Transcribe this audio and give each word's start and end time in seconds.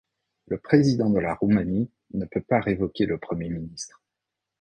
Le 0.47 0.57
président 0.57 1.11
de 1.11 1.19
la 1.19 1.35
Roumanie 1.35 1.91
ne 2.15 2.25
peut 2.25 2.41
pas 2.41 2.59
révoquer 2.59 3.05
le 3.05 3.19
Premier 3.19 3.49
ministre. 3.51 4.01